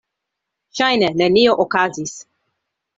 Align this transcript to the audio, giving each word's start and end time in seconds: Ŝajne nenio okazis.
Ŝajne 0.79 1.11
nenio 1.21 1.57
okazis. 1.67 2.19